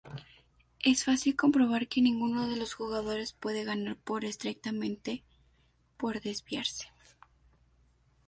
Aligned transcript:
Es 0.79 1.03
fácil 1.05 1.35
comprobar 1.35 1.87
que 1.87 2.01
ninguno 2.01 2.47
de 2.49 2.55
los 2.55 2.73
jugadores 2.73 3.33
puede 3.33 3.63
ganar 3.65 3.97
por 3.97 4.25
estrictamente 4.25 5.23
por 5.97 6.21
desviarse. 6.21 6.87